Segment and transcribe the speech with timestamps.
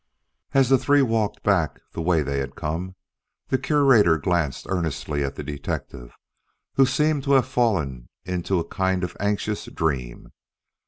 [0.55, 2.95] As the three walked back the way they had come,
[3.49, 6.15] the Curator glanced earnestly at the detective,
[6.73, 10.31] who seemed to have fallen into a kind of anxious dream.